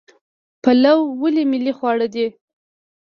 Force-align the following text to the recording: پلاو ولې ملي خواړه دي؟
پلاو 0.63 0.99
ولې 1.21 1.43
ملي 1.51 1.73
خواړه 1.77 2.07
دي؟ 2.13 2.25